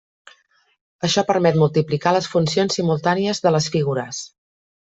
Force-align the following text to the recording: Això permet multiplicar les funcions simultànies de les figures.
Això 1.07 1.23
permet 1.27 1.59
multiplicar 1.65 2.15
les 2.17 2.31
funcions 2.33 2.79
simultànies 2.81 3.45
de 3.47 3.55
les 3.57 3.71
figures. 3.77 4.27